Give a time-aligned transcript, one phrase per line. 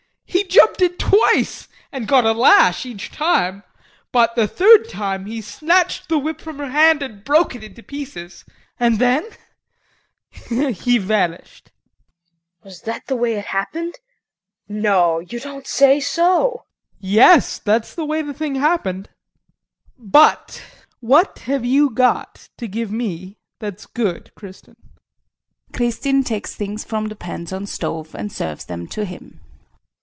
[0.25, 3.63] He jumped it twice and got a lash each time;
[4.11, 7.81] but the third time he snatched the whip from her hand and broke it into
[7.83, 8.43] pieces.
[8.79, 9.23] And then
[10.29, 11.69] he vanished!
[12.61, 12.63] KRISTIN.
[12.63, 13.95] Was that the way it happened?
[14.67, 16.65] No, you don't say so!
[17.01, 17.11] JEAN.
[17.11, 19.09] Yes, that's the way the thing happened.
[19.97, 20.61] But
[21.01, 24.75] what have you got to give me that's good, Kristin?
[25.73, 26.21] KRISTIN.
[26.23, 29.39] [She takes things from the pans on stove and serves them to him.